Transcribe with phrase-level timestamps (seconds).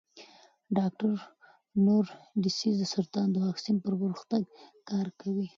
[0.77, 1.11] ډاکټر
[1.85, 4.41] نورا ډسیس د سرطان د واکسین پر پرمختګ
[4.89, 5.47] کار کوي.